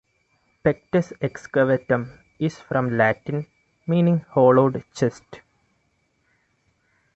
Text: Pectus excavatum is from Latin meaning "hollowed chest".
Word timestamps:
Pectus 0.63 1.13
excavatum 1.21 2.19
is 2.39 2.57
from 2.59 2.97
Latin 2.97 3.45
meaning 3.85 4.25
"hollowed 4.31 4.83
chest". 4.95 5.41